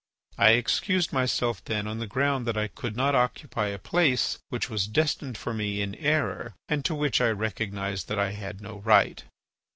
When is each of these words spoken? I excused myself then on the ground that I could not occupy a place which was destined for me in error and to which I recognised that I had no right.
I 0.39 0.53
excused 0.53 1.13
myself 1.13 1.63
then 1.63 1.85
on 1.85 1.99
the 1.99 2.07
ground 2.07 2.47
that 2.47 2.57
I 2.57 2.67
could 2.69 2.95
not 2.95 3.13
occupy 3.13 3.67
a 3.67 3.77
place 3.77 4.39
which 4.49 4.67
was 4.67 4.87
destined 4.87 5.37
for 5.37 5.53
me 5.53 5.79
in 5.79 5.93
error 5.93 6.55
and 6.67 6.83
to 6.85 6.95
which 6.95 7.21
I 7.21 7.29
recognised 7.29 8.07
that 8.07 8.17
I 8.17 8.31
had 8.31 8.61
no 8.61 8.79
right. 8.79 9.23